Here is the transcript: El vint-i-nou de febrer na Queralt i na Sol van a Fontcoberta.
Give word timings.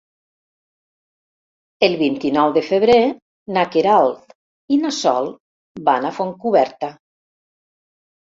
El 1.87 1.97
vint-i-nou 1.99 2.53
de 2.55 2.63
febrer 2.69 2.95
na 3.57 3.65
Queralt 3.75 4.33
i 4.77 4.79
na 4.85 4.93
Sol 5.01 5.29
van 5.91 6.07
a 6.07 6.13
Fontcoberta. 6.21 6.91